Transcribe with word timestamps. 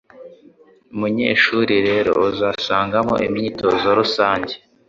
Munyeshuri 0.97 1.75
rero, 1.87 2.11
uzasangamo 2.29 3.13
imyitozo 3.27 3.87
rusange 3.99 4.53